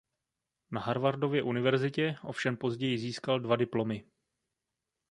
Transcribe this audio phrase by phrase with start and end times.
[0.71, 4.05] Na Harvardově univerzitě ovšem později získal dva diplomy.